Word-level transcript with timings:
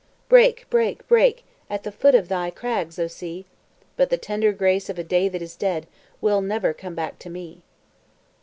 Break, 0.29 0.67
break, 0.71 1.07
break, 1.07 1.45
At 1.69 1.83
the 1.83 1.91
foot 1.91 2.15
of 2.15 2.27
thy 2.27 2.49
crags, 2.49 2.97
O 2.97 3.05
Sea! 3.05 3.45
But 3.97 4.09
the 4.09 4.17
tender 4.17 4.51
grace 4.51 4.89
of 4.89 4.97
a 4.97 5.03
day 5.03 5.29
that 5.29 5.43
is 5.43 5.55
dead 5.55 5.85
Will 6.21 6.41
never 6.41 6.73
come 6.73 6.95
back 6.95 7.19
to 7.19 7.29
me. 7.29 7.61